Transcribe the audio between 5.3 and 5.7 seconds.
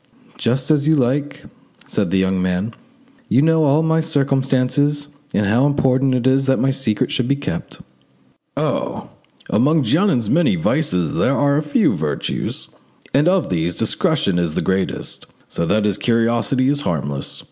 and how